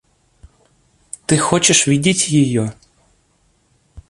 Ты 1.27 1.37
хочешь 1.37 1.85
видеть 1.85 2.29
ее? 2.29 2.73